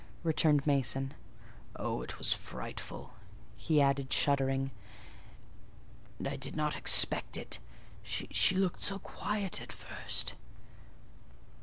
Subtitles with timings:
[0.23, 1.13] returned Mason.
[1.75, 3.13] "Oh, it was frightful!"
[3.55, 4.71] he added, shuddering.
[6.17, 7.59] "And I did not expect it:
[8.01, 10.33] she looked so quiet at first."